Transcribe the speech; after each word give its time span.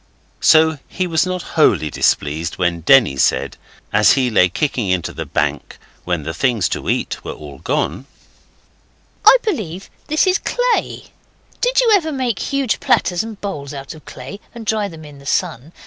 So 0.39 0.79
he 0.87 1.05
was 1.05 1.27
not 1.27 1.43
wholly 1.53 1.91
displeased 1.91 2.57
when 2.57 2.81
Denny 2.81 3.17
said, 3.17 3.55
as 3.93 4.13
he 4.13 4.31
lay 4.31 4.49
kicking 4.49 4.89
into 4.89 5.13
the 5.13 5.27
bank 5.27 5.77
when 6.05 6.23
the 6.23 6.33
things 6.33 6.67
to 6.69 6.89
eat 6.89 7.23
were 7.23 7.33
all 7.33 7.59
gone 7.59 8.07
'I 9.27 9.37
believe 9.43 9.91
this 10.07 10.25
is 10.25 10.39
clay: 10.39 11.11
did 11.61 11.81
you 11.81 11.91
ever 11.93 12.11
make 12.11 12.39
huge 12.39 12.79
platters 12.79 13.21
and 13.21 13.39
bowls 13.41 13.75
out 13.75 13.93
of 13.93 14.05
clay 14.05 14.39
and 14.55 14.65
dry 14.65 14.87
them 14.87 15.05
in 15.05 15.19
the 15.19 15.27
sun? 15.27 15.71